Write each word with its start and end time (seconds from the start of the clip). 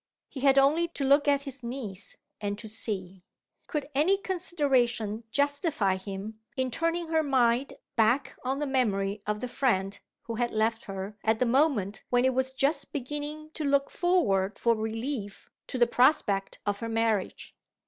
He 0.29 0.39
had 0.39 0.57
only 0.57 0.87
to 0.87 1.03
look 1.03 1.27
at 1.27 1.43
his 1.43 1.61
niece 1.61 2.17
and 2.39 2.57
to 2.57 2.67
see. 2.67 3.23
Could 3.67 3.87
any 3.93 4.17
consideration 4.17 5.25
justify 5.29 5.97
him 5.97 6.39
in 6.57 6.71
turning 6.71 7.09
her 7.09 7.21
mind 7.21 7.73
back 7.95 8.35
on 8.43 8.57
the 8.57 8.65
memory 8.65 9.21
of 9.27 9.41
the 9.41 9.47
friend 9.47 9.99
who 10.23 10.33
had 10.33 10.49
left 10.53 10.85
her 10.85 11.19
at 11.23 11.37
the 11.37 11.45
moment 11.45 12.01
when 12.09 12.25
it 12.25 12.33
was 12.33 12.49
just 12.49 12.91
beginning 12.91 13.51
to 13.53 13.63
look 13.63 13.91
forward 13.91 14.57
for 14.57 14.75
relief 14.75 15.51
to 15.67 15.77
the 15.77 15.85
prospect 15.85 16.57
of 16.65 16.79
her 16.79 16.89
marriage? 16.89 17.55